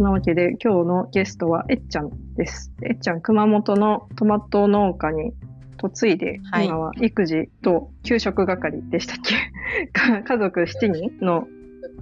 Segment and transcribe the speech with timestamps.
[0.00, 2.72] そんなわけで今日のゲストはえっちゃんです。
[2.82, 5.34] えっちゃん、熊本のトマト農家に
[5.76, 9.34] 嫁いで、はい今は育児と給食係でしたっけ？
[9.92, 11.46] か家族7人の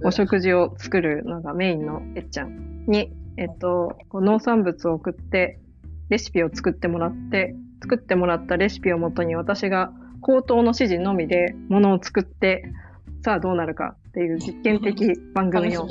[0.01, 5.59] お食事を作るのがメインのえっちゃんに、えっと、農産物を送って、
[6.07, 9.91] レシピを作ってもらって、作ってもらったレシピをもとに私が
[10.21, 12.63] 口頭の指示のみでものを作って、
[13.25, 15.87] さあどうなるかっていう実験的番組を。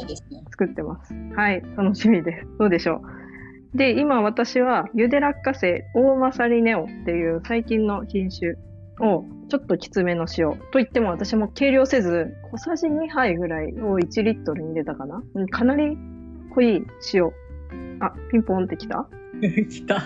[0.50, 1.14] 作ってます。
[1.36, 2.46] はい、楽しみです。
[2.58, 3.00] どうでしょ
[3.74, 3.76] う？
[3.78, 8.54] で、今私はゆで落花生大マサリネオっていう最近の品種
[9.06, 10.50] をちょっときつめの塩。
[10.72, 15.22] と言っても私も計量せず小さじ2杯ぐらいを1リットルに入れたかな？
[15.34, 15.96] うんかなり
[16.54, 17.30] 濃い塩。
[18.00, 19.06] あ、ピンポンってきた？
[19.40, 20.02] 来た。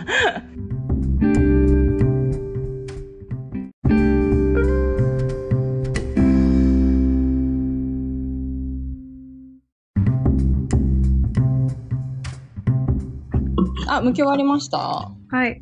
[14.03, 14.79] あ、向き終わりました？
[14.79, 15.33] はい。
[15.33, 15.61] はい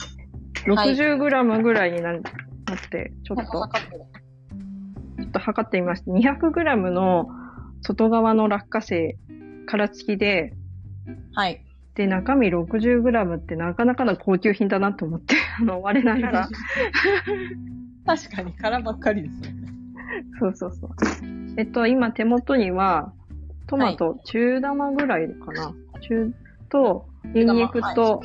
[0.67, 2.23] 60g ぐらいにななっ
[2.91, 4.03] て、ちょっと、測ってる
[5.19, 6.11] ちょっと測ってみました。
[6.13, 7.29] 200g の
[7.83, 9.17] 外側の落花生、
[9.67, 10.53] 殻付きで、
[11.33, 11.65] はい。
[11.95, 16.49] で、中身 60g ってなかなかの高級品だなと思って、 あの、割れながら。
[18.07, 19.69] 確かに殻ばっかりですよね。
[20.39, 20.91] そうそうそう。
[21.57, 23.13] えっと、今手元には、
[23.67, 25.73] トマト、中玉ぐらいかな。
[26.01, 26.33] 中
[26.69, 28.23] と、ニンニク中と、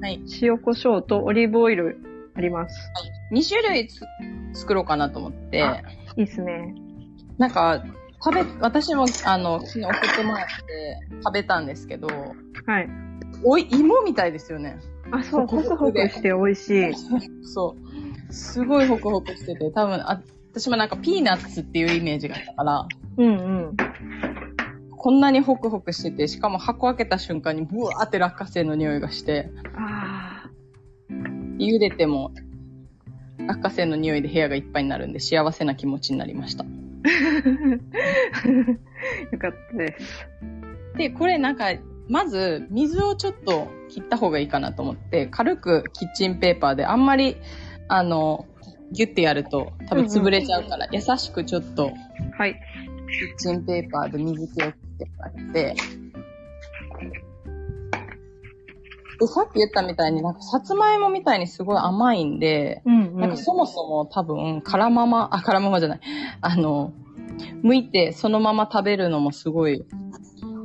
[0.00, 0.20] はい。
[0.40, 1.98] 塩コショウとオリーブオイル
[2.34, 2.90] あります。
[3.32, 4.00] 2種類つ
[4.54, 5.82] 作ろうかなと思って、あ
[6.16, 6.74] いいっすね。
[7.38, 7.84] なんか、
[8.22, 12.88] 食べ、私も、あの、昨日送ってもらって食べたんですけど、はい。
[13.42, 14.78] おい、芋みたいですよね。
[15.10, 16.94] あ、そう、ホクホクして美味しい。
[17.46, 17.76] そ
[18.28, 18.32] う。
[18.32, 20.20] すごいホクホクしてて、多分、あ、
[20.52, 23.30] 私もなんかピーナッツっていうイメージがあったから、うんう
[23.72, 23.76] ん。
[25.02, 30.50] こんなにホクホクしてて、しかも箱開けた瞬間にブワーって落花生の匂いがして、あ
[31.56, 32.32] 茹でても
[33.38, 36.64] 落花生の匂いで部屋がいっぱいになるんで幸せな気持ちになりました。
[36.64, 36.68] ー。
[39.32, 40.28] よかったです。
[40.98, 41.70] で、これなんか、
[42.10, 47.38] まず水をちょっと切った方がいいかなと思って、軽くキッチンペーパーであんまり、
[47.88, 48.46] あの、
[48.92, 51.90] ギュッてやると多分潰れちゃうから、優しくちょっと
[52.36, 52.60] はい。
[53.10, 55.74] キッチンペーパーで水気を切ってもらって、
[59.20, 63.36] で、さっき言ったみたいになんかさつまいもみたいにすごい甘いんで、うんうんなんか。
[63.36, 66.00] そもそも多分、辛まま、あ、辛ままじゃない。
[66.40, 66.92] あの、
[67.62, 69.84] 剥いてそのまま食べるのもすごい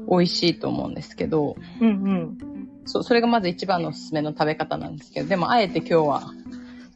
[0.10, 2.38] 美味しいと思うんですけど、うんうん。
[2.86, 6.22] そう、それがまず一番のおすすめの食べ方なんですけど、でもあえて今日は、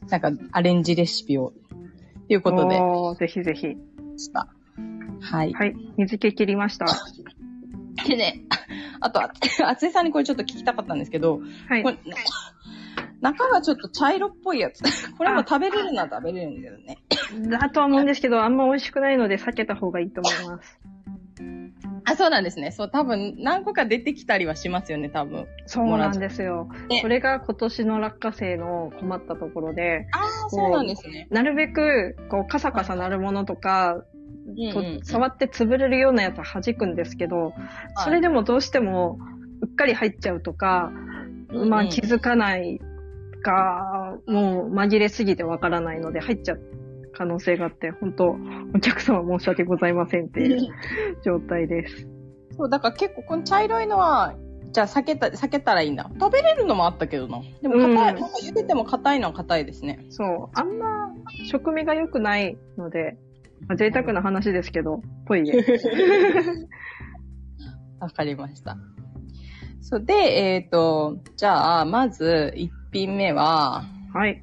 [0.08, 1.52] なんかアレンジレシピを、
[2.28, 2.80] ということで
[3.18, 3.76] ぜひぜひ。
[4.16, 4.48] した。
[5.20, 5.52] はい。
[5.52, 5.74] はい。
[5.96, 6.86] 水気切りました。
[8.06, 8.42] でね、
[9.00, 9.30] あと、あ
[9.66, 11.84] あつえさんにこれちょっと聞きたかったんですけど、はい
[13.20, 14.82] 中がちょっと茶色っぽいやつ。
[15.16, 16.98] これも食べれるのは食べれるんだよね。
[17.48, 20.80] だとは思うんですけど、あんま美味しくないので避けた方がいいと思います。
[22.04, 22.70] あ、そうなんですね。
[22.72, 25.46] そう、多分何個か出てきたりはしますよね、多分。
[25.66, 27.02] そうなんですよね。
[27.02, 31.28] これが今年の落花生の困ったところで、ああ、そうなんですね。
[31.30, 34.02] なるべく、こう、カサカサなるものとか、
[35.02, 37.52] 触って潰れるようなやつは弾くんですけど、
[38.04, 39.18] それでもどうしても、
[39.62, 40.90] うっかり入っちゃうとか、
[41.50, 42.80] うんまあ気づかない
[43.42, 46.60] か、もう紛れすぎてわからないので入っちゃう
[47.12, 48.36] 可能性があって、本当
[48.74, 50.68] お客様申し訳ございませんっていう
[51.22, 52.08] 状態です。
[52.56, 54.34] そう、だから結構この茶色いのは、
[54.72, 56.10] じゃあ避けた、避けたらいいんだ。
[56.20, 57.40] 食べれるのもあったけどな。
[57.62, 60.04] でも硬い、うんなんか茹でても硬いのは硬いですね。
[60.10, 60.58] そう。
[60.58, 61.12] あんま
[61.46, 63.16] 食味が良くないので、
[63.66, 65.52] まあ、贅沢な話ですけど、ぽいで。
[68.00, 68.76] わかりました。
[69.80, 74.42] そうで、えっ、と、じゃあ、まず、一品目は、はい。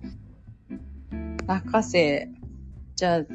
[1.47, 2.29] 落花生。
[2.95, 3.27] じゃあ、好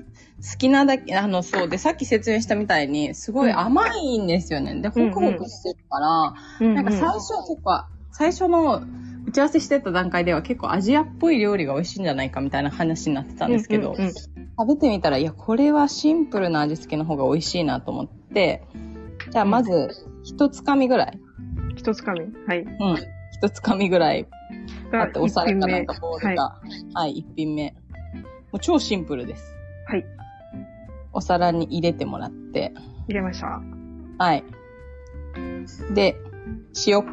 [0.58, 4.80] きなだけ、あの、そうで、さっき説明したみたいに、すごい甘いんですよね。
[4.80, 8.82] で、ホクホクしてるから、うんなんか最初は結構、最初の
[9.32, 14.12] 打ち合わせしてた段階では結構アジアっぽい料理が美味しいんじゃないかみたいな話になってたんですけど、うんうんうん
[14.58, 18.62] 食べてみたら、いや、これはシンプルな味付けの方が美味しいなと思って、
[19.30, 19.88] じゃあまず、
[20.22, 21.18] 一つかみぐらい。
[21.74, 22.20] 一つかみ？
[22.46, 22.60] はい。
[22.60, 22.68] うん。
[23.32, 24.28] 一つかみぐらい。
[24.92, 26.60] あって、お皿かなんか一ボールか。
[26.92, 27.70] はい、一品目。
[27.72, 27.78] も
[28.52, 29.54] う超シンプルです。
[29.88, 30.04] はい。
[31.14, 32.74] お皿に入れてもらって、
[33.08, 33.62] 入れました。
[34.18, 34.44] はい。
[35.94, 36.14] で、
[36.86, 37.04] 塩、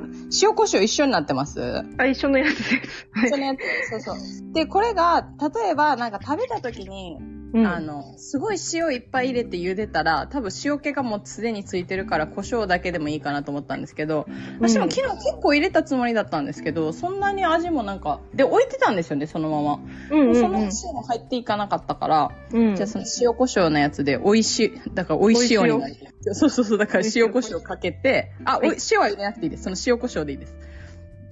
[0.42, 1.84] 塩胡椒一緒になってます？
[1.98, 3.08] あ、一緒のやつです。
[3.12, 3.38] はいそ。
[3.38, 3.60] のやつ、
[3.90, 4.54] そうそう。
[4.54, 5.28] で、これが、
[5.64, 7.18] 例えば、なんか食べた時に、
[7.51, 14.28] うんあの、すごい塩いっぱい入れて茹でたら、多分塩気がもうすでについてるから胡椒だけでもいいかなと思ったんですけど、
[14.60, 19.80] 私も昨日結構入れたつもりだったんですけど、そんなに味もなんか、で、置いてたんですよね、そのまま。
[20.12, 25.95] うんうんうんその塩も入っていかなかったから、うんじゃあその塩胡椒のやつで美味しい、だから美味しいようになる。
[26.34, 29.63] そうそうそう、だから塩胡椒かけて、あ、おい塩は入れなくていいです。
[29.63, 30.56] その塩胡椒でいいです。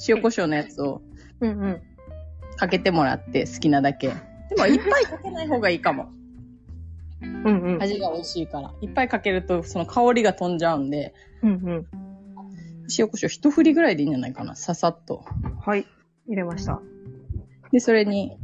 [0.08, 1.02] 塩胡椒のやつを
[1.42, 1.82] うんうん。
[2.56, 4.12] かけてもらって好きなだけ。
[4.50, 6.10] でもいっぱいかけない方がいいかも。
[7.22, 7.82] うんうん。
[7.82, 8.74] 味が美味しいから。
[8.82, 11.14] いっぱいかけるとその香りが飛んじゃうんで、
[11.44, 11.88] うんうん。
[12.98, 14.56] 塩胡椒一振りぐらいでいいんじゃないかな。
[14.56, 15.24] ささっと。
[15.66, 15.86] はい。
[16.28, 16.82] 入れました。
[17.72, 18.38] で、それに、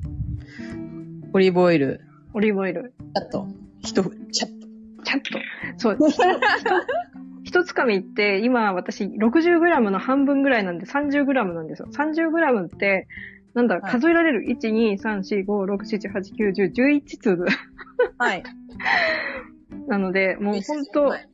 [1.34, 2.02] オリーブオイル、
[2.34, 2.94] オリーブオイル。
[3.14, 3.48] あと、
[3.82, 4.68] 一振り、ちゃっと。
[5.04, 5.30] ちゃんと。
[5.78, 5.98] そう。
[7.44, 11.88] 一つかみって、今私 60g の半分ぐらいなんで 30g なんですよ。
[11.92, 13.08] 30g って、
[13.54, 17.46] なんだ、はい数えられる ?1、2、3、4、5、6、7、8、9、10、11粒
[18.18, 18.44] はい。
[19.88, 21.30] なので、もうほんとは、い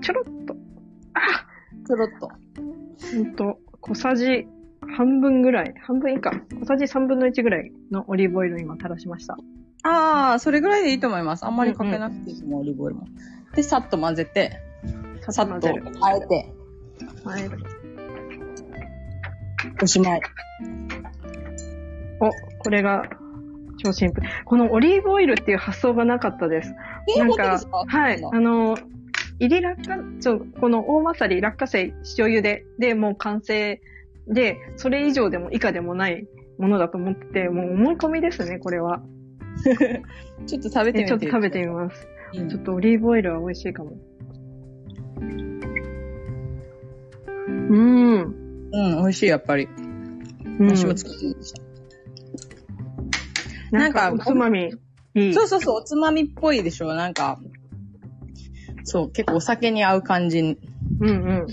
[0.00, 0.56] ちょろっと、
[1.86, 2.28] ちょろっと。
[2.28, 4.46] ほんと、小さじ
[4.96, 9.36] 半分ぐらい、半分以下、小さじ3分の1ぐらいのオリーブオイルを今垂らしました。
[9.82, 11.44] ああ、それぐらいでいいと思います。
[11.44, 13.06] あんまりかけなくていいと思う、オリーブオイルも。
[13.54, 14.60] で、さっと混ぜて、
[15.30, 15.68] さっと。
[16.00, 16.52] あえて、
[17.24, 17.58] あえる。
[19.82, 20.20] おしまい。
[22.20, 23.04] お、これが、
[23.82, 24.28] 超シンプル。
[24.44, 26.74] このオリーブオイルっていう発想がなかったです。
[27.16, 28.20] えー、なんかはい。
[28.22, 28.76] あの、
[29.38, 33.80] 入り落花、ちょ、この大まさり落花生塩茹ででもう完成
[34.26, 36.26] で、それ以上でも以下でもない
[36.58, 39.02] ものだと思ってて、もう思い込みですね、これは。
[40.46, 41.04] ちょっと食べてみて。
[41.04, 42.06] えちょっと食べてみます。
[42.34, 43.92] うんちょっとオリーブオイルは美味しいかも。
[47.46, 48.34] うーん。
[48.70, 49.68] うん、美味しい、やっぱり。
[50.58, 51.67] うん私も作ってみました。
[53.70, 54.70] なんか、おつまみ、
[55.14, 55.34] いい。
[55.34, 57.38] そうそうそう、おつまみっぽいでしょ、なんか。
[58.84, 60.38] そう、結構お酒に合う感じ。
[60.40, 60.58] うん
[61.00, 61.46] うん。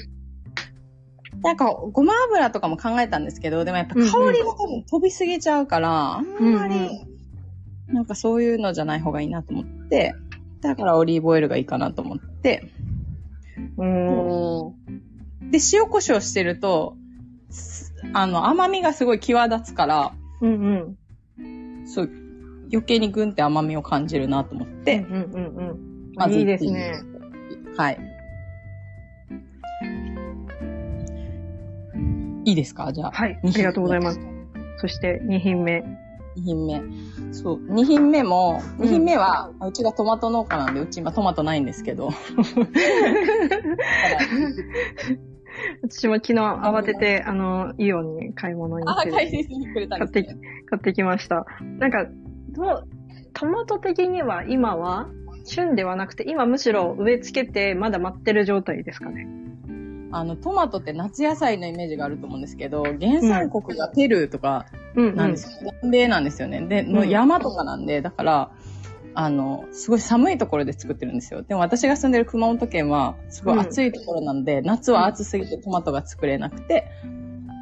[1.42, 4.08] なんか、ごま油とかも考えたんですけど、でもやっぱ香り
[4.40, 7.06] が多分飛びすぎちゃうから、あんまり、
[7.88, 10.16] なんかそういうのじゃない方がいいなと思って、
[10.62, 12.72] だからオリーブオイルがいいかなと思って、
[13.78, 15.52] おー。
[15.52, 16.96] で、塩胡椒してると、
[17.50, 20.98] すあの、甘みがすごい際立つから、うんうん。
[21.86, 22.10] そう、
[22.72, 25.80] 余計にグンって甘みを感じるなと思って、うんうんうんうん。
[26.16, 26.94] まずいいですね。
[27.78, 28.00] はい。
[32.46, 32.92] いいですか？
[32.94, 33.12] じゃあ。
[33.12, 33.40] はい。
[33.44, 34.20] ありがとうございます。
[34.78, 35.84] そして、2品目。
[36.38, 36.82] 2品目。
[37.34, 37.60] そう。
[37.74, 42.10] 2品目も、2品目は、うちがトマト農家なんで、うち今トマトないんですけど。
[45.84, 50.38] 私も昨日慌てて、あの、イオンに買い物に行あ、って、買いにくれたん買ってき買
[50.78, 51.46] ってきました。
[51.80, 52.06] なんか、
[52.50, 52.88] どう、
[53.34, 55.08] トマト的には今は、
[55.46, 59.28] 旬ではなくて、今むしろ植え付けてまだ待ってる状態ですかね。
[60.12, 64.66] あの、トマトって夏野菜のイメージがあると思うんですけど、原産国がペルーとか
[64.96, 65.16] うん、うん。
[65.16, 65.72] なんですよ。
[65.82, 66.62] 南米なんですよね。
[66.62, 68.52] で、のうん山とかなんで、だから、
[69.16, 71.42] あの、すごい寒いところで作ってるんですよ。
[71.42, 76.88] でも私が住んでる熊本県は、すごい暑いところなんで、夏は暑すぎてトマトが作れなくて、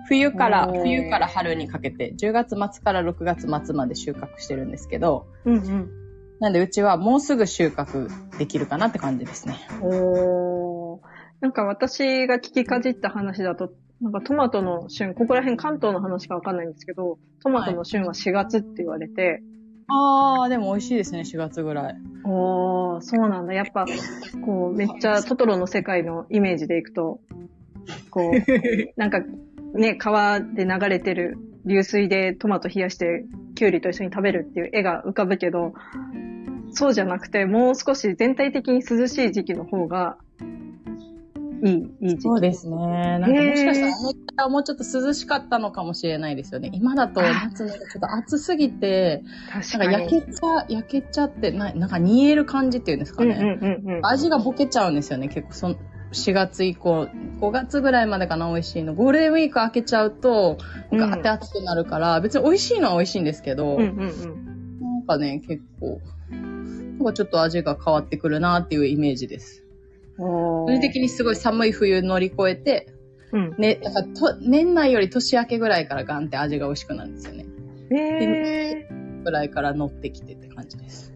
[0.07, 5.89] 冬から、冬から春にかけて、10月末から6月末まで収穫してるんですけど、うんうん。
[6.39, 9.55] なんでうちはもうすぐ収穫できるかなって感じですね。
[9.81, 10.99] おー。
[11.39, 19.41] なんか私が聞きかじった話だと、なんかトマトの旬、ここら辺関東の話かわかんないんですけど、トマトの旬は4月って言われて、
[19.87, 21.95] あー、でも美味しいですね、4月ぐらい。
[22.25, 23.53] おー、そうなんだ。
[23.53, 23.85] やっぱ、
[24.45, 27.19] こう、めっちゃトトロの世界のイメージでいくと、
[28.09, 28.33] こう、
[28.99, 29.19] なんか、
[29.73, 33.25] ね、川で流れてる流水でトマト冷やして、
[33.55, 35.73] キュウリと一緒に食べるっていう絵が浮かぶけど、
[36.71, 40.17] そうじゃなくて、もう少し全体的に涼しい時期の方が、
[41.63, 42.21] いい、いい時期。
[42.21, 42.75] そうですね。
[43.19, 46.69] なんかもしかしたらもうちょっと涼しかったのかもしれないですよね。
[46.73, 49.23] 今だと夏のちょっと暑すぎて。
[49.51, 53.35] なんか焼けちゃ、焼けちゃって、ななんか煮える感じっていうんですかうんね。
[53.39, 54.05] うんうんうん。
[54.05, 55.75] 味がボケちゃうんですよね、結構その。
[56.13, 57.07] 4月以降、
[57.41, 58.93] 5月ぐらいまでかな、美味しいの。
[58.93, 60.57] ゴールデンウィーク開けちゃうと、
[60.91, 64.79] ガーって暑くなるから、別に美味しいのは美味しいんですけど、うんうんうん。
[64.79, 69.62] なんかね、結構、なんかちょっと味が変わってくるなっていうイメージです。
[70.17, 72.93] おー個人的にすごい寒い冬乗り越えて、
[73.31, 73.55] うん。
[73.57, 77.45] ね、だからと年内より年明けぐらいからガンって味が美味しくなるんですよね。
[77.95, 78.87] え
[79.23, 81.13] ぐらいから乗ってきてって感じです。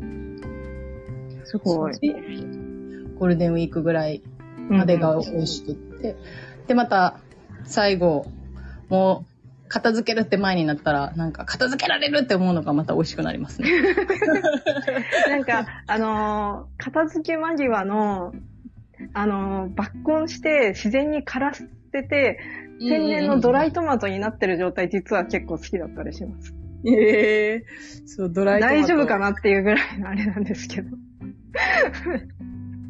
[0.00, 1.92] ー、すごい。
[3.18, 4.22] ゴールデンウィークぐらい
[4.70, 6.16] までが美味しくって。
[6.66, 7.20] で、また、
[7.64, 8.26] 最後、
[8.88, 9.29] もう、
[9.70, 13.70] 片付けるって前になったら、なんか片付けられるって思うのがまた美味しくなりますね。
[15.30, 18.34] なんか、あのー片付け間際の、
[19.14, 21.68] あのー抜根して自然に枯らせ
[22.02, 22.40] て、
[22.80, 26.52] 天然のドライトマトになってる状態、実は結構好きだったりします。
[26.84, 27.64] ええ
[28.06, 30.96] そう、ドライトマト大丈夫かなっていうぐらいのあれなんですけど。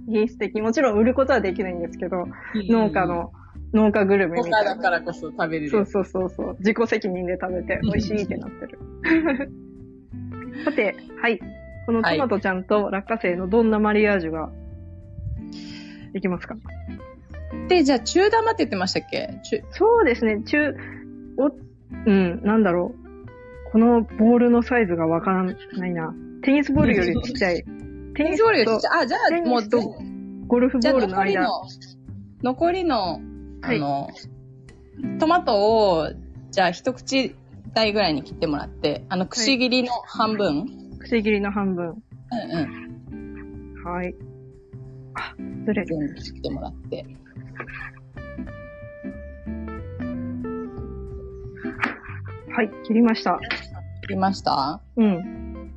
[0.08, 0.62] 品質的。
[0.62, 3.04] もちろん売ることはできないんですけど、農家。
[3.04, 3.32] の、
[3.72, 4.72] 農家グルメみ農たいな。
[4.72, 5.70] 家だからこそ食べれる。
[5.70, 6.56] そうそうそうそう。
[6.58, 8.78] 自己責任で食べて美味しいってなってる。
[10.64, 11.38] さて、はい。
[11.86, 14.50] このトマトちゃんと落花生のどんなマリアージュが
[16.12, 16.56] できますか？
[17.68, 19.40] で、じゃあ中玉って言ってましたっけ？
[19.44, 20.74] 中そうですね、中、
[21.36, 21.50] お、
[22.06, 23.70] うん、なんだろう。
[23.72, 26.14] このボールのサイズがわからないな。
[26.42, 27.62] テニスボールよりちっちゃい。
[28.16, 29.62] テニスボールよりちっとちゃいあ、じゃあもう
[30.46, 31.46] ゴルフボールの間。
[32.42, 33.20] 残りの、残りの、
[33.62, 34.08] はいあの、
[35.18, 36.08] トマトを、
[36.50, 37.34] じゃあ一口
[37.74, 41.88] 大ぐらいに切ってもらって、あの、くし切りの半分、くし切りの半分。
[41.88, 41.94] うん
[43.12, 43.84] うん。
[43.84, 44.14] はい。
[45.14, 45.34] あ、
[45.66, 45.86] ずれる。
[45.86, 47.04] 全部切ってもらって。
[52.52, 53.38] はい、切りました。
[54.02, 54.80] 切りました？
[54.96, 55.70] うん。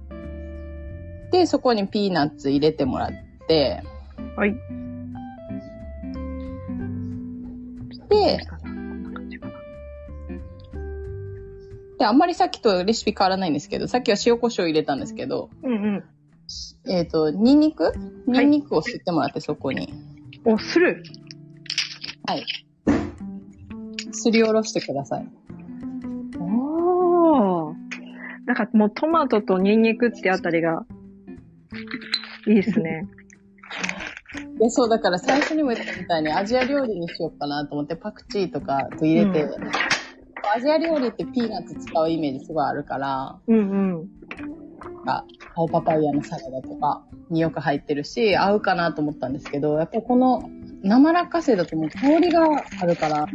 [1.31, 3.11] で、そこにピーナッツ入れてもらっ
[3.47, 3.83] て、
[4.35, 4.55] はい。
[8.13, 8.39] で。
[11.99, 16.03] で、あんまりさっきとレシピ変わらないんですけど、さっきは塩コショウ入れたんですけど、うんうん。
[16.89, 17.93] えっ、と、ニンニク？
[18.27, 19.93] ニンニクを吸ってもらって、そこに。
[20.45, 21.03] お、する
[22.27, 22.45] はい。
[24.11, 25.27] すりおろしてください。
[26.39, 27.75] おー。
[28.45, 30.85] なんかもうトマトとニンニクってあたりが、
[32.47, 33.07] いいですね。
[34.63, 39.57] で、そう、だから最初にも言ったみたいにアジア料理にしようかなと思って、パクチーとかと入れて、う
[40.55, 43.59] アジア料理ってピーナッツ使うイメージすごいあるから、うんう
[44.03, 44.09] ん。
[45.55, 50.49] 青パパイヤのサラダとかによく入ってるし、合うかなと思ったんですけど、やっぱりこの
[50.81, 52.41] 生落花生だともう香りが
[52.81, 53.27] あるから、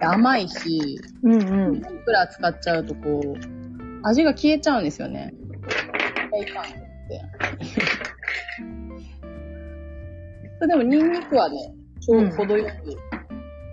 [0.00, 1.76] 甘いし、うんうん。
[1.76, 3.34] いくら使っちゃうとこう、
[4.02, 5.34] 味が消えちゃうんですよね。
[6.32, 8.09] 大感って。
[10.66, 12.68] でも、ニンニクはね、ちょうど程よく、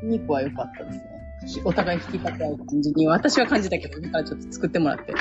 [0.03, 1.17] ニンニクは良かったですね。
[1.63, 5.13] お互い引き立て合う感じに、私は感じたけど、だからちょっと作ってもらって、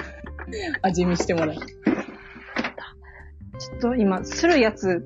[0.82, 1.60] 味見してもらって。
[3.58, 5.02] ちょっと今、するやつ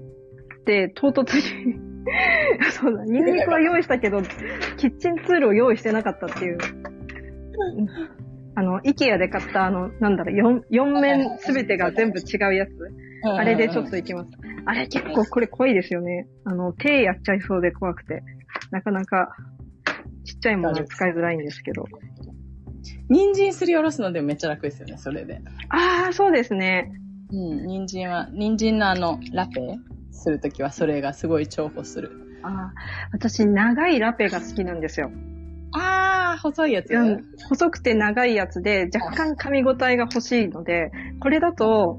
[0.60, 1.80] って唐突に、
[2.72, 4.22] そうだ、ニンニクは用意したけど、
[4.76, 6.58] キッチンツールを用意してなかったっていう。
[8.54, 12.70] あの、イケアで買ったあの、なんだろう、四四面すべてが全部違うやつ。
[13.22, 14.30] あれでちょっといきます。
[14.70, 16.28] あれ結構これ濃いですよね。
[16.44, 18.22] あの、手やっちゃいそうで怖くて。
[18.70, 19.34] なかなか、
[20.24, 21.86] ちっちゃいものは使いづらいんですけど。
[23.08, 25.40] 人参すりおろすのでもめっちゃ楽ですよね、それで。
[25.70, 26.92] ああ、そうですね。
[27.32, 29.60] うん、人参は、人参のあの、ラペ
[30.12, 32.12] するときはそれがすごい重宝する。
[32.44, 32.72] ああ、
[33.10, 35.10] 私、長いラペが好きなんですよ。
[35.72, 36.90] あー、細いやつ？
[36.94, 41.98] うん、細くて長いやつで、若干噛み応えが欲しいので、これだと、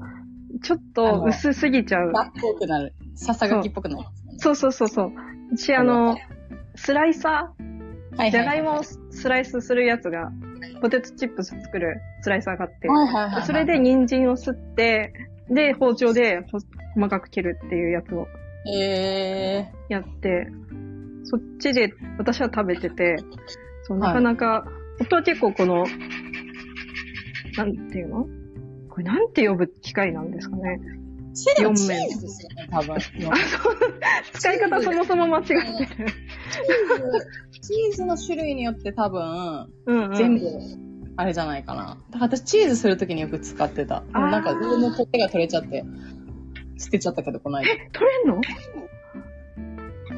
[0.60, 2.12] ちょっと薄すぎちゃう。
[2.12, 2.94] ラっぽくなる。
[3.14, 4.38] ささがきっぽくなりますもんね。
[4.40, 5.12] そうそうそうそう。
[5.56, 6.16] 私、あの、
[6.74, 10.30] スライサはー、じゃがいもをスライスするやつが、
[10.80, 12.88] ポテトチップス作るスライサーがあって。
[13.46, 15.12] それで人参をすって、
[15.48, 16.58] で、包丁でほ
[16.94, 18.26] 細かく切るっていうやつを
[18.70, 20.48] えやって、
[21.24, 23.16] そっちで私は食べてて、
[23.84, 24.64] そう、はいなかなか、
[25.00, 25.84] 夫は結構この、
[27.56, 28.26] なんていうの？
[28.92, 30.78] これなんて呼ぶ機械なんですかね。
[30.78, 31.88] 面チーズ
[32.20, 32.98] ですよね、多分。
[34.34, 35.58] 使い方そもそも間違ってる。
[37.62, 40.14] チーズ、の種類によって多分、うんうん。
[40.14, 40.46] 全部、
[41.16, 41.96] あれじゃないかな。
[42.10, 44.02] だから私チーズするときによく使ってた。
[44.12, 45.86] なんか、あー上の取っ手が取れちゃって、
[46.76, 47.72] 捨てちゃったけど、この間。
[47.72, 48.42] い取れんの？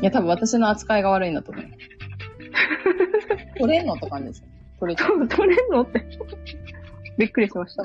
[0.02, 1.64] や、多分私の扱いが悪いんだと思う。
[3.56, 4.48] 取れんのって感じですよ。
[4.80, 5.28] 取れちゃう。
[5.28, 6.04] 取れんのって。
[7.18, 7.84] びっくりしました。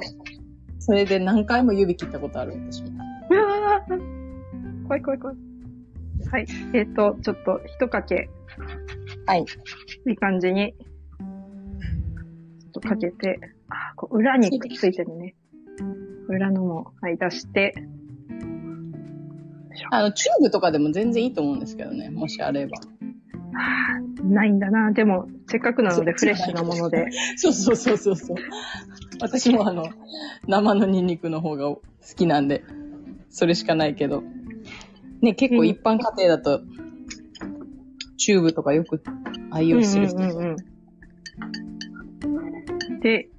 [0.79, 2.89] それで何回も指切ったことある、私も。
[3.29, 5.38] うわー怖い怖い怖い。
[6.31, 6.48] はい。
[6.74, 8.29] えっ、と、ちょっと、一かけ、
[9.25, 9.45] はい。
[10.07, 15.36] いい感じに、ちょっとかけて、あ、こう裏にくっついてるね。
[16.27, 17.74] 裏のも、はい、出して、
[19.91, 22.09] あの、チューブとかでも全然いいと思うんですけどね。
[22.09, 22.77] もしあれば。
[23.55, 24.91] あーないんだな。
[24.91, 27.07] でも、せっかくなのでフレッシュなもので。
[27.38, 28.38] そうそうそうそうそう。
[29.21, 29.85] 私もあの、
[30.47, 31.81] 生のニンニクの方が好
[32.15, 32.63] きなんで、
[33.29, 34.23] それしかないけど。
[35.21, 36.61] ね、結構一般家庭だと、
[38.17, 39.01] チューブとかよく
[39.51, 40.17] 愛用してる人。
[40.17, 40.55] うんうんうんうん
[43.01, 43.29] で、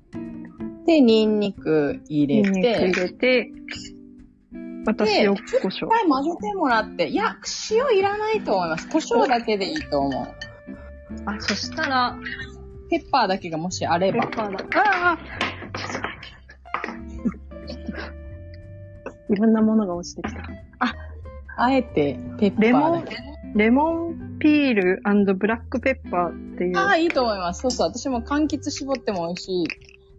[0.86, 3.52] で、ニンニク入ニンニクれて、入れて、
[4.84, 5.88] また塩、胡椒一。
[5.88, 7.36] 回混ぜてもらって、いや、
[7.70, 8.88] 塩いらないと思います。
[8.88, 10.34] 胡椒だけでいいと思う。
[11.26, 12.18] あ、そしたら、
[12.88, 14.26] ペッパーだけがもしあれば。
[14.26, 14.80] ペッパーだ。
[14.82, 15.49] ああ
[19.30, 20.42] いろんなものが落ちてきた。
[21.56, 23.04] あえて、ペッパレモン
[23.54, 25.02] レモンピール
[25.34, 26.78] ブラックペッパーっていう。
[26.78, 27.62] ああ、いいと思います。
[27.62, 27.88] そうそう。
[27.88, 29.66] 私も柑橘絞っても美味しい。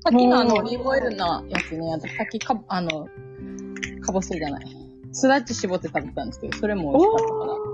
[0.04, 3.08] さっきのあの、オリーブオイルのやつね、私さっきか、あの、
[4.02, 4.66] かぼすじゃない。
[5.12, 7.72] スダッチ絞って食べたんですけど、それも美味しかったから。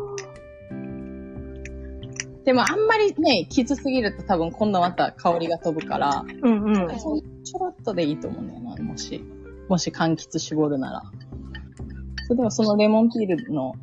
[2.46, 6.88] でもあんまりね、きつすぎると多分今度また香りが飛ぶから、うんうん。
[7.44, 9.22] ちょろっとでいいと思うんだよな、もし。
[9.67, 11.03] もし柑橘絞るなら。
[12.27, 13.74] それでもそのレモンピールの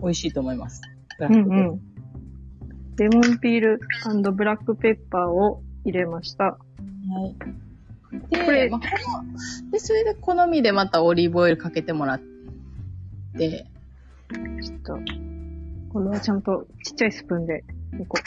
[0.00, 0.82] 美味しいと思います。
[1.20, 1.80] うんうん。
[2.96, 3.78] レモンピール
[4.32, 6.44] ブラックペッパーを入れました。
[6.44, 6.56] はい。
[8.28, 8.86] で、これまあ、こ
[9.22, 12.20] の、で、それで好みでまたオリーブオイルかけてもらっ
[13.38, 13.68] て、
[14.64, 14.98] ちょっと、
[15.92, 17.62] 今度はちゃんとちっちゃいスプーンで
[18.02, 18.22] いこう。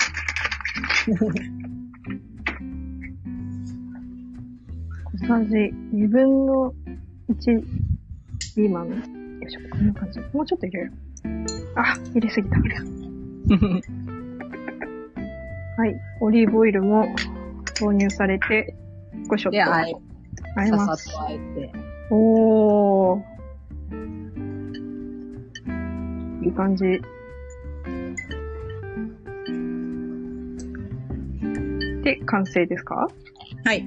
[5.19, 5.55] 小さじ
[5.93, 6.73] 2分の
[7.29, 7.61] 1
[8.55, 9.18] ピーマン。
[9.49, 10.19] しょ、こんな感じ。
[10.33, 10.91] もうちょっと入れる。
[11.75, 12.57] あ、入れすぎた。
[15.77, 15.95] はい。
[16.21, 17.05] オリーブオイルも
[17.79, 18.75] 投入されて、
[19.29, 19.93] 少しちょっで、とあえ、
[20.55, 21.05] あえます。
[21.05, 21.71] ささっとあえて。
[22.11, 23.21] おー。
[26.45, 26.83] いい感じ。
[32.03, 33.07] で、完成ですか？
[33.65, 33.85] はい。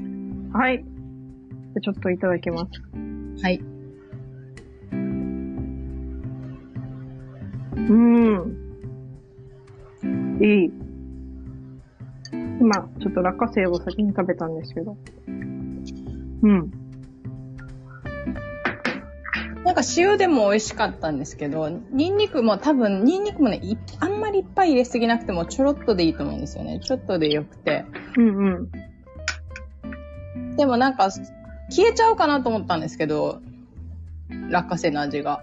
[0.53, 0.79] はい。
[0.79, 2.71] じゃあちょっといただきます。
[3.43, 3.61] はい。
[10.43, 10.73] いい。
[12.61, 14.97] 今、ちょっと落花生を先に食べたんですけど。
[16.43, 16.71] うん。
[19.65, 26.81] なんか塩でも美味しかったんですけど、ニンニクも多分、ニンニクもね、いあんまりいっぱい入れすぎなくてもちょろっとでいいと思うんですよね。
[26.81, 27.85] ちょっとでよくて。
[28.17, 28.49] うんう
[30.51, 30.57] ん。
[30.57, 31.11] でもなんか、
[31.71, 33.41] 消えちゃうかなと思ったんですけど、
[34.51, 35.43] 落花生の味が。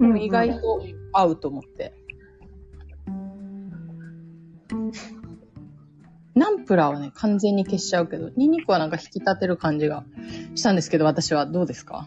[0.00, 1.97] でも意外と合うと思って。
[6.34, 10.04] ナンプラーはね、完全に消しちゃうけど、ニンニクはなんか引き立てる感じが
[10.54, 12.06] したんですけど、私はどうですか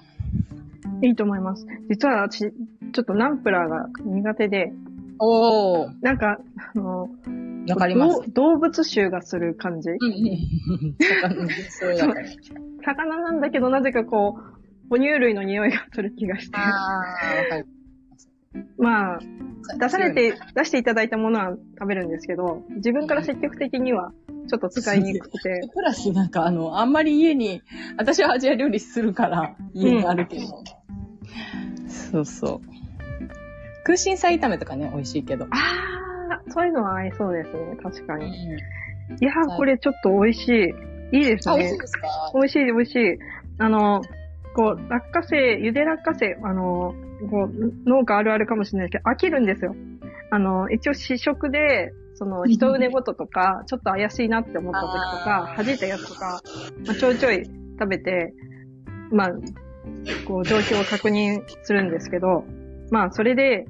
[1.01, 1.65] いいと思います。
[1.89, 4.71] 実は私、ちょっとナンプラーが苦手で、
[5.19, 6.39] おー、なんか、
[6.73, 7.09] あの、
[7.69, 8.31] わかります。
[8.31, 9.89] 動物臭がする感じ。
[9.89, 9.97] うん。
[12.83, 14.41] 魚なんだけど、なぜかこう、
[14.89, 16.57] 哺乳類の匂いがする気がして。
[16.57, 17.67] あー、わかる。
[18.77, 19.19] まあ、
[19.79, 24.11] 出されて、出していただいたものは食べるんですけど、自分から積極的には
[24.49, 27.61] ちょっと使いにくくて、プラスなんかあの、あんまり家に、
[27.97, 30.41] 私はアジア料理するから、家にあるけど。
[31.87, 32.61] そうそう。
[33.83, 35.47] 空心菜炒めとかね、美味しいけど。
[35.49, 38.53] あー、そういうのは合いそうですね、確かうんに。
[39.19, 41.17] いやー、これちょっと美味しい。
[41.17, 41.79] いいですあ、美味しねい。
[41.81, 42.07] ですか？
[42.33, 43.19] 美味しい、美味しい。
[43.57, 44.01] あの、
[44.53, 46.93] こう、落花生、ゆで落花生、あの、
[47.29, 49.75] こう、農家あるあるかもしれないけど、飽きるんですよ。
[50.29, 56.41] あの、一応試食で、その、一腕ごととか、ちょっと怪しいなって思った時とか、弾いたやつとか、
[56.85, 57.45] まあ、ちょいちょい
[57.79, 58.33] 食べて、
[59.11, 59.29] まあ、
[60.27, 62.45] こう、状況を確認するんですけど、
[62.91, 63.65] まあ、それで、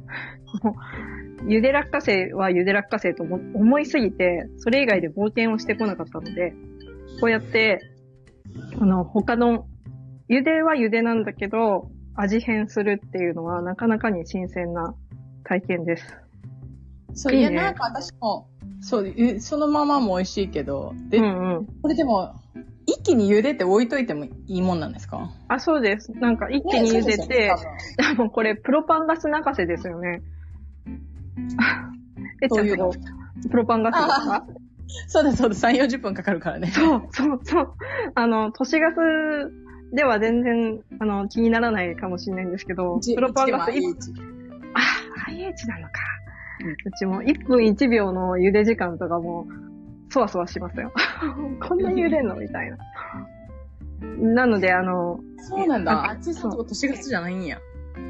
[1.48, 6.54] ゆで落花生はゆで落花生と思思いすぎて、それ以外で冒険をしてこなかったので、
[7.20, 7.80] こうやって、
[8.80, 9.66] あの、他の、
[10.32, 14.96] 茹では茹でなんだけど、味変するっていうのはなかなかに新鮮な
[15.44, 16.06] 体験です。
[17.14, 18.48] そう、いいねいや、なんか私も、
[18.80, 21.66] そう、ゆそのままも美味しいけど、で、うんうん。
[21.82, 22.34] これでも、
[22.86, 25.30] 一気に茹でて置いといてもいいもんなんですか？
[25.50, 26.14] あ、そうです。
[26.14, 27.54] なんか一気に茹でて、
[28.18, 30.22] もうこれプロパンガス泣かせですよね。
[32.42, 33.06] えっちゃそういうのんとこ、
[33.50, 34.46] プロパンガスですか？
[35.08, 35.62] そうです、そうです。
[35.66, 36.68] 3、40分かかるからね。
[36.68, 37.74] そう、そう、そう。
[38.16, 38.96] あの、都市ガス
[39.92, 43.86] では全然、あの、気にならないかもしれないんですけど、プロパンガス、い
[44.74, 45.92] あ、IH なのか。
[46.86, 49.48] うちも1分1秒の茹で時間とかも、
[50.10, 50.92] そわそわしますよ。
[51.68, 52.78] こんなに茹でんのみたいな。
[54.18, 55.92] なので、あの、そうなんだ。
[55.92, 57.60] ああっちのとこ都市ガスじゃないんや。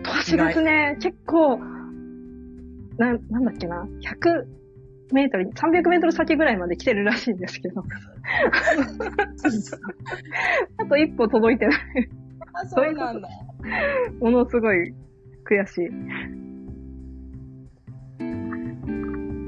[0.03, 1.57] 都市ガスね、結構、
[2.97, 4.45] な、なんだっけな、100
[5.13, 7.83] メートル、300メートル先ぐらいまで来てるらしいんですけど、
[10.77, 11.79] あと一歩届いてない。
[12.53, 13.29] あ、そうなんだ。
[14.19, 14.93] ものすごい
[15.45, 15.89] 悔しい。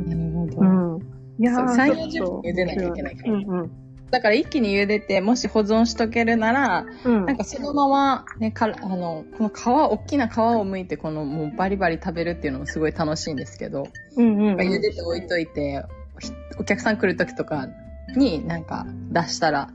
[0.05, 0.59] なるほど。
[0.59, 0.63] う
[0.99, 1.01] ん。
[1.39, 3.82] いやー、そう3ちょっと40分茹でなきゃいけないからうんうん。
[4.13, 7.25] だから一気に茹でて、もし保存しとけるなら、うん。
[7.25, 14.59] なんかそのまま、ね、かあの、この皮、大きな皮を剥いて、このもうバリバリ食べるっていうのもすごい楽しいんですけど、うんうんうん。
[14.59, 15.83] 茹でて置いといて、
[16.19, 17.69] ひお客さん来る時とか
[18.15, 19.69] になんか出したら、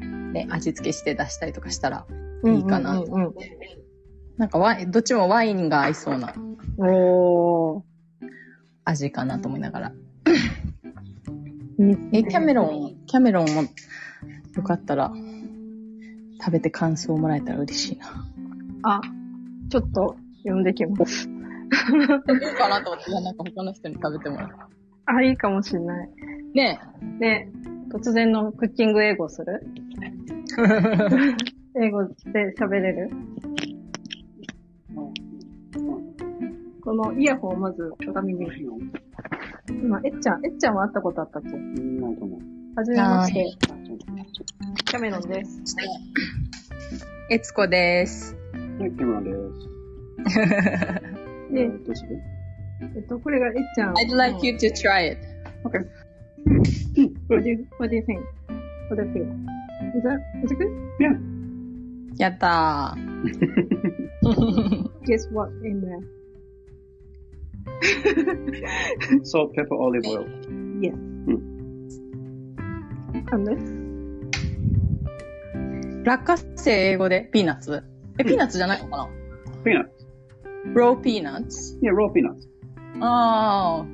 [0.00, 2.06] ね、味付けして出したりとかしたら
[2.46, 2.92] いいかな。
[2.98, 3.34] うんうん
[4.36, 6.88] なんかワイン、どっちもワインが合いそうなうん。
[6.88, 7.82] おー。
[8.84, 9.92] 味かなと思いながら。
[12.12, 15.12] え、キャメロン、キャメロンもよかったら
[16.40, 18.06] 食べて感想をもらえたら嬉しいな。
[18.82, 19.00] あ、
[19.70, 21.28] ちょっと呼んできます。
[21.28, 22.06] いい
[22.56, 24.48] かなと思って、いや、なんか他の人に食べてもらう。
[25.06, 26.08] あ、いいかもしんない。
[26.54, 26.78] ね
[27.18, 27.48] で、
[27.92, 29.62] 突然のクッキング英語する？
[31.80, 33.10] 英語で喋れる？
[36.82, 38.46] このイヤホンをまず鏡に。
[39.68, 41.48] 今、えっちゃん、えっちゃんは会ったことあったっけ？
[41.48, 41.56] な
[42.10, 42.40] いと思う。
[42.75, 43.57] はじめまして。
[44.85, 45.75] キャメロンです。
[47.29, 48.35] えつこです。
[48.53, 49.31] はい、キャメラで
[50.33, 50.49] す。
[51.53, 52.19] でえーどうする
[52.81, 53.93] えっと、これがえっちゃん。
[53.95, 55.19] I'd like you to try it.
[55.65, 55.85] Okay.
[57.27, 58.21] What do you, what do you think?
[58.89, 59.27] What do you feel?
[59.95, 60.69] Is that, is it good?
[62.17, 62.99] やったー。
[65.05, 65.99] Guess what in there?
[69.23, 70.25] Salt, pepper, olive oil.
[70.81, 70.95] Yes.
[73.32, 73.58] And this?
[76.04, 77.82] 落花生英語でピーナッツ
[78.18, 79.08] え、ピーナッツじゃないのかな
[79.64, 79.88] Peanuts.
[80.74, 82.46] ローピーナッツ Yeah, raw peanuts.
[83.00, 83.84] あ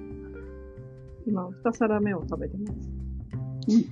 [1.26, 2.88] 今、二皿目を食べてます。
[3.68, 3.86] ー。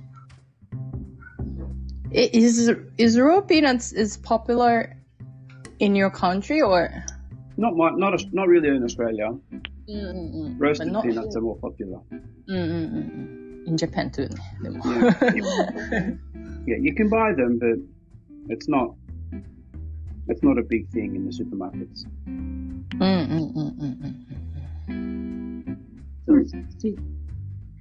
[2.11, 4.89] え、is, is raw peanuts is popular
[5.79, 6.89] in your country or?
[7.57, 9.29] Not my, not a, not really in Australia.
[9.87, 10.57] うんうんうん。
[10.59, 11.99] Roasted But not- peanuts are more popular.
[12.47, 13.48] うんうんうんうん。
[13.69, 14.35] In Japan too ね。
[14.61, 14.83] でも。
[16.65, 17.79] Yeah, you can buy them, but
[18.49, 18.93] it's not.
[20.27, 22.05] It's not a big thing in the supermarkets.
[22.27, 24.15] うんうんうんうん
[24.89, 25.77] うん。
[26.27, 26.31] So
[26.79, 26.95] she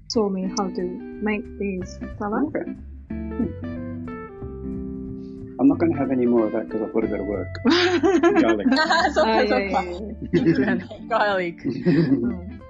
[0.09, 0.83] told me how to
[1.23, 2.47] make these salad.
[2.47, 2.65] Okay.
[5.61, 7.25] I'm not going to have any more of that because I've got to go to
[7.25, 7.49] work.
[8.41, 8.67] Garlic.
[8.71, 9.73] あーそっかそっかあいやいやい。
[9.73, 10.87] やピンクだね。
[11.09, 11.57] garlic。
[11.67, 12.61] うん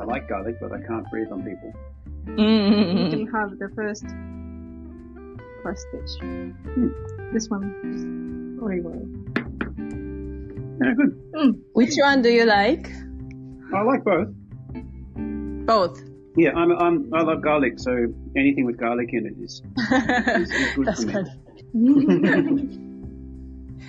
[0.00, 1.72] I like garlic, but I can't breathe on people.
[2.36, 2.98] Mm-hmm.
[2.98, 4.04] You can have the first
[5.62, 6.20] first stitch.
[6.22, 7.32] Mm.
[7.32, 9.02] This one very well.
[10.80, 11.32] Yeah, good.
[11.32, 11.60] Mm.
[11.72, 12.90] Which one do you like?
[13.74, 14.28] I like both.
[15.66, 16.02] Both.
[16.36, 19.60] Yeah, I'm, I'm, I love garlic, so anything with garlic in it is,
[20.40, 21.24] is, is good That's for
[21.74, 22.78] me.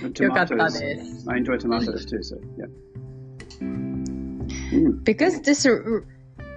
[0.16, 1.28] tomatoes.
[1.28, 2.66] I enjoy tomatoes too, so yeah.
[3.60, 5.04] Mm.
[5.04, 5.66] Because this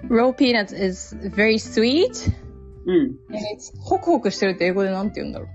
[0.09, 2.31] raw peanuts is very sweet.
[2.87, 3.15] Mm.
[3.29, 5.49] And it's ホクホクしてるって英語でなんて言うんだろう。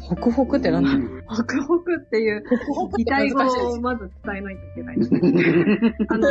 [0.00, 1.22] ホクホクってなんだろう。
[1.26, 2.42] ホクホクっていう
[2.96, 4.96] 擬態語をまず伝えないといけない。
[6.08, 6.28] あの、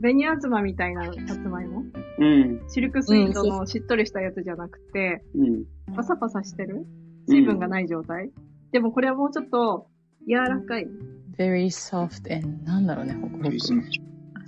[0.00, 1.84] 紅あずまみたいなさつまいも
[2.18, 2.68] ？mm.
[2.68, 5.64] シルクスイートのしっとりしたやつじゃなくて、Mm.
[5.94, 6.86] パサパサしてる？
[7.28, 8.30] 水分がない状態？
[8.72, 9.88] でもこれはもうちょっと
[10.28, 10.86] 柔らかい。
[11.36, 13.48] very soft and なんだろうね、ホクホク。
[13.48, 13.80] Juicy.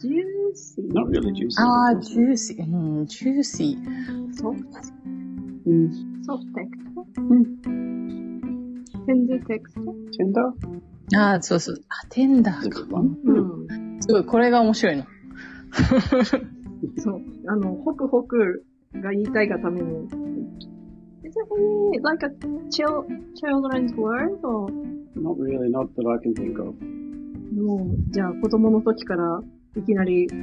[0.00, 0.83] ジューシー。
[1.11, 2.64] Really、ああ、ジューシー。
[2.64, 4.33] うん、ジューシー。
[4.33, 4.68] soft。
[5.67, 5.93] うん。
[6.25, 7.23] soft texture。
[7.23, 7.51] うん。
[9.07, 11.18] tender texture。tender。
[11.19, 11.77] ああ、そうそう。
[11.88, 12.81] あ、 tender か。
[12.90, 14.01] うん。
[14.01, 15.05] すごい、これが面白いの？
[16.99, 17.21] そう。
[17.49, 18.64] あの、ホクホク
[18.95, 20.09] が言いたいがために。
[21.25, 22.31] Is it any, like a
[22.71, 24.40] children's word?
[25.17, 26.75] Not really, not that I can think of.
[27.55, 29.43] もう、じゃあ、子供の時から。
[29.77, 30.27] いきなり、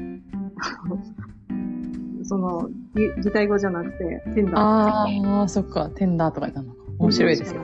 [2.23, 4.55] その、ぎ擬態語じゃなくて、テンダー。
[4.57, 6.79] あー、そっか、テンダーとかになるのか。
[6.99, 7.61] 面白いですよ。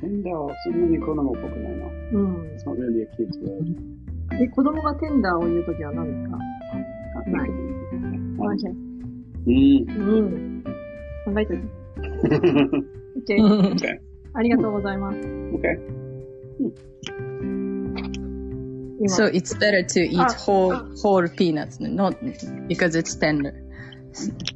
[0.00, 1.86] Tender, そんなに子供っぽくないな。
[2.12, 2.36] うん。
[2.56, 3.76] It's not really a kid's word.
[4.38, 6.38] で、子供がテンダーを言うときは何ですか？
[7.30, 7.50] ない。
[8.36, 8.66] マジ
[9.46, 9.86] Mm.
[9.98, 10.62] うん。
[11.24, 11.62] 考えて る。
[13.26, 13.36] OK。
[13.72, 13.98] okay.
[14.34, 15.18] ありがとうございます。
[15.18, 15.78] Okay.
[19.00, 22.16] 今、So it's better to eat あ whole, whole peanuts, not
[22.68, 23.54] because it's tender.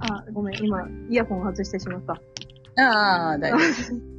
[0.00, 2.20] あ、ごめん、今、イヤホン外してしまった。
[2.82, 4.12] ああ、大丈夫。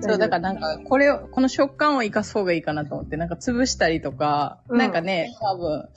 [0.00, 5.88] そう、だからなんか、これを、この食感を生かす方がいいかなと思って、なんか潰したりとか、うんなんかね、多分、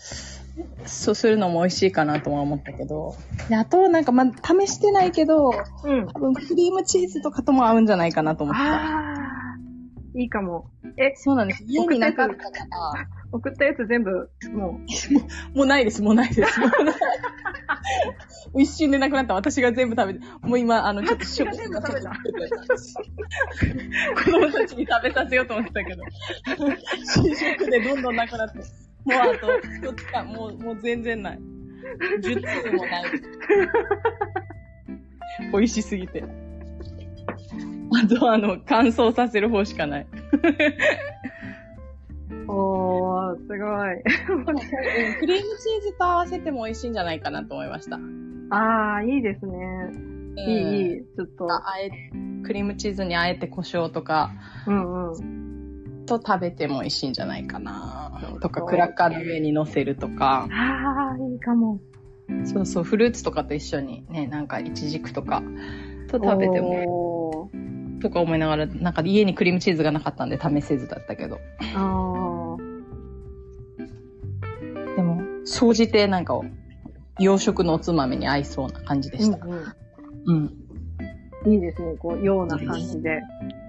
[0.86, 3.16] そうするのも美味しいかなとは思ったけど、
[3.50, 5.52] であと、なんかま、試してないけど、
[5.84, 6.08] うん。
[6.08, 9.43] 多分クリームチーズとかとも合うんじゃないかなと思った。
[10.15, 10.69] いいかも。
[10.97, 11.63] え、そうなんです。
[11.65, 12.52] 家になかったから、
[13.32, 14.80] 送ったやつ全部、も
[15.56, 16.60] もうないです、もうないです。
[16.60, 16.95] もうない
[18.56, 19.34] 一瞬でなくなった。
[19.34, 22.12] 私が全部食べて、もう今、あの、ちょっと全部食べた
[24.23, 26.04] 子供たちに食べさせようと思ってたけど、
[27.15, 28.60] 新食でどんどんなくなって。
[28.60, 28.67] もう
[29.13, 31.39] あと、一つか、もう、もう全然ない。
[32.21, 33.06] 10つもない。
[35.52, 36.23] 美味しすぎて。
[37.96, 40.08] あと、あの、乾燥させる方しかない。
[42.48, 43.58] おー、すごい。
[45.20, 47.98] クリームチーズと合わせても美味しいんじゃないかなと思いました。
[48.50, 49.92] あー、いいですね。
[50.36, 51.06] いい、いい。
[51.16, 51.52] ちょっと。
[51.52, 51.90] あえ、
[52.44, 54.32] クリームチーズにあえて胡椒とか
[54.68, 56.06] うんうん。
[56.06, 58.38] と食べても美味しいんじゃないかな。
[58.42, 60.48] とか、クラッカーの上に乗せるとか。
[60.52, 61.80] あー、いいかも。
[62.46, 65.42] そうそう、フルーツとかと一緒にね、なんかイチジクとか
[66.08, 67.03] と食べても、も。
[68.04, 71.39] とか思いながら、なんか家にクリームチーズがなかったんで試せずだったけど。
[71.76, 72.58] あ
[74.96, 76.39] でも、総じてなんか、
[77.20, 79.38] 洋食のおつまみに合いそうな感じでした。
[79.38, 80.54] ー、うんうん。
[81.46, 81.54] うん。
[81.54, 81.96] いいですね。
[81.98, 83.22] こう、ような感じで。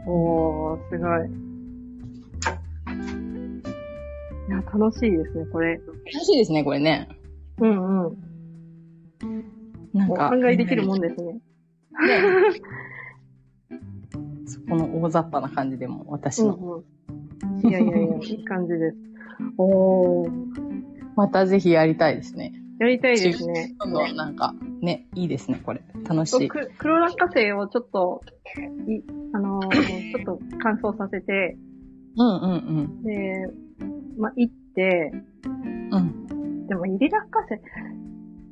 [0.07, 1.29] おー、すごい。
[4.49, 5.75] いや、楽しいですね、これ。
[5.77, 5.85] 楽
[6.25, 7.09] しいですね、これね。
[7.61, 8.16] うんうん。
[9.92, 10.31] なんか。
[10.31, 11.35] 考えできるもんですね。
[11.35, 11.40] ね
[12.53, 12.93] そ
[14.68, 16.55] この大雑把な感じでも、私の。
[16.55, 17.68] うんうん。
[17.68, 18.96] いやいやいや、いい感じです。
[19.59, 20.31] おー、
[21.16, 22.53] またぜひやりたいですね。
[22.81, 23.74] やりたいですね。
[23.79, 25.83] 今度なんか、ね、いいですね、これ。
[26.09, 26.48] 楽しい。
[26.48, 28.20] 黒落花生をちょっと、
[28.88, 29.70] いあのー
[30.12, 31.57] ちょっと乾燥させて、
[32.16, 33.50] うんうんで、
[34.16, 35.12] まあ、いって、
[35.46, 36.24] うん。
[36.33, 36.66] うん。
[36.66, 37.61] でも、入り落花生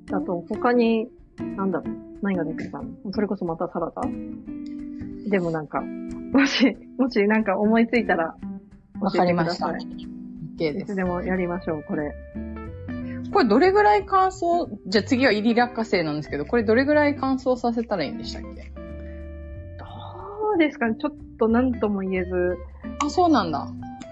[0.07, 1.09] だと他に、
[1.57, 4.03] なんだろう、何ができるかなそれこそまたサラダ
[5.29, 8.37] でもなんか、もし、もしなんか思いついたら、
[9.01, 9.67] わかりました。
[9.67, 9.79] OK
[10.59, 10.87] です。
[10.87, 12.15] つでもやりましょう、これ。
[13.33, 18.73] これどれぐらい乾燥、じゃあ次は入り落花生なんですけど、これどれぐらい乾燥させたらいいんでしたっけ？
[19.79, 19.87] ど
[20.55, 22.59] うですかねちょっと何とも言えず、
[23.05, 23.67] あ、そうなんだ。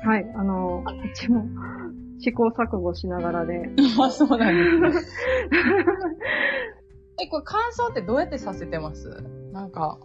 [0.04, 1.44] はい、あの、うちも
[2.18, 3.70] 試行錯誤しながらで。
[4.00, 5.06] あ、そうなんですね。
[7.22, 9.22] え、これ乾燥ってどうやってさせてます？
[9.52, 9.98] なんか、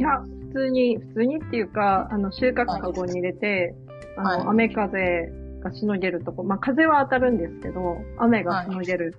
[0.00, 3.74] いや、普通に、普通にっていうか、あの、収穫カゴに入れて、
[4.16, 5.30] あの、はい雨風
[5.62, 9.14] がしのげるとこ、まあ、風は当たるんですけど、雨がしのげる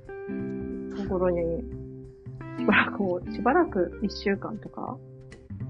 [0.97, 1.61] ところに、
[2.57, 4.97] しばらく、しばらく一週間とか、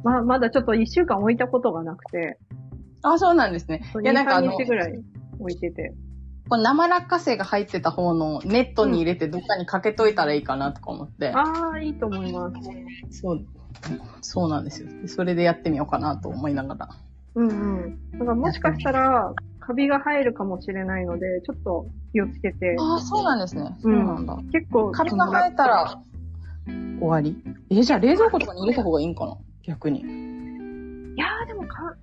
[0.04, 2.38] まあ、まだちょっと一週間置いたことがなくて、
[3.04, 3.82] あ、そうなんですね。
[4.02, 5.04] いや、なんかあ2、の、3日ぐらい
[5.39, 5.93] 置いてて。
[6.50, 11.32] これ生落花生が入ってた方のネットに入れてどっかにかけといたらいいかなとか思って。
[11.34, 12.52] ああ、いいと思いま
[13.10, 13.19] す。
[13.21, 13.45] そう、
[14.21, 14.89] そうなんですよ。
[15.01, 16.89] でそれでやってみようかなと思いながら。
[17.36, 17.53] うんう
[17.88, 18.12] ん。
[18.13, 22.75] だからもしかしたら、カビが入るかもしれないので、ちょっと気をつけて。
[22.77, 23.77] ああ、そうなんですね。
[23.81, 24.38] そうなんだ。
[24.51, 26.01] 結構、カビが生えたら
[26.65, 27.41] 終わり？
[27.69, 29.38] え、じゃあ冷蔵庫とかに入れた方がいいんかな？
[29.63, 30.01] 逆に。
[30.01, 30.03] い
[31.17, 31.95] やーでもか、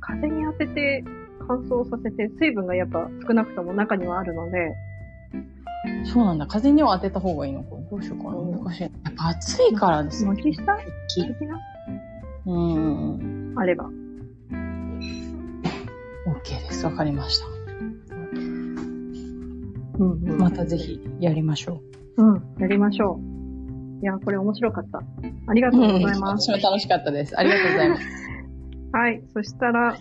[0.00, 1.04] 風に当てて
[1.46, 4.74] 乾燥させて、水分がやっぱ少なくとも中にはあるので、
[6.04, 6.46] そうなんだ。
[6.46, 7.70] 風には当てた方がいいのか。
[7.90, 8.36] どうしようかな。
[8.36, 8.82] うん難しい。
[8.82, 10.34] やっぱ暑いからですね。
[10.36, 10.62] 軒下？
[11.08, 11.58] 木的な？
[12.46, 13.54] うん。
[13.56, 13.90] あれば。
[16.26, 16.84] OK です。
[16.86, 17.46] わかりました。
[19.98, 21.82] うんうんまたぜひやりましょ
[22.16, 24.02] うん、やりましょう。
[24.02, 25.02] いや、これ面白かった。
[25.46, 25.72] ありがう。
[25.72, 26.50] とうございます。
[26.50, 27.38] 私も楽しかったです。
[27.38, 28.02] ありがとうございます。
[28.92, 29.96] はい、そしたら、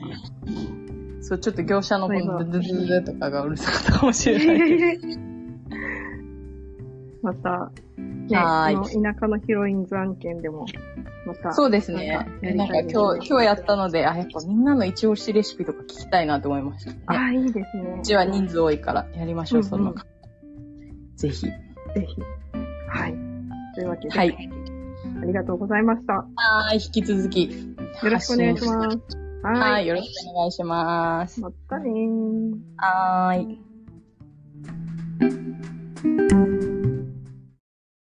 [1.21, 5.19] そう、ちょっと業者のこのドゥドゥドゥドゥとかがうるさかったかもしれないけど。
[7.21, 10.65] また、ね、はーい田舎のヒロインズ案件でも、
[11.25, 12.79] また、そうですねなんか。
[12.81, 17.01] 今日、今日やったので、あ、やっぱみんなの一押しレシピとか聞きたいなと思いました、ね。
[17.07, 17.97] ああ、いいですね。
[17.99, 19.93] うちは人数多いからやりましょう、うんうんその。
[21.15, 21.45] ぜひ。
[21.45, 21.51] ぜ
[21.95, 22.05] ひ。
[22.87, 23.15] はい。
[23.75, 24.49] というわけで、はい。
[25.21, 26.13] ありがとうございました。
[26.13, 26.25] は
[26.73, 27.49] い、引き続き。
[27.49, 28.97] よろしくお願いします。
[29.41, 31.41] ははいい、よろしくお願いします。
[31.41, 32.53] またねー。
[32.77, 33.59] はーい。